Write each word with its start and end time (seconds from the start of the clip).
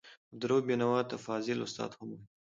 عبدالرؤف 0.31 0.63
بېنوا 0.67 0.99
ته 1.09 1.15
فاضل 1.25 1.57
استاد 1.65 1.91
هم 1.97 2.07
وايي. 2.11 2.25